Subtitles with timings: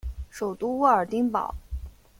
[0.31, 1.53] 首府沃尔丁堡。